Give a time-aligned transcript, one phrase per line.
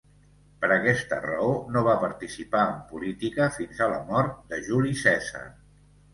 [0.61, 5.45] Per aquesta raó no va participar en política fins a la mort de Juli Cèsar.